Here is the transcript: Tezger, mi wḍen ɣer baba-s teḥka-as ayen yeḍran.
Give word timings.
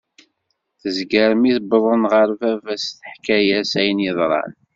Tezger, 0.81 1.31
mi 1.41 1.51
wḍen 1.81 2.03
ɣer 2.11 2.29
baba-s 2.39 2.85
teḥka-as 2.99 3.71
ayen 3.79 4.03
yeḍran. 4.05 4.51